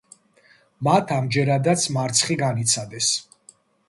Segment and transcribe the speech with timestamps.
[0.87, 3.11] მათ ამჯერადაც მარცხი განიცადეს.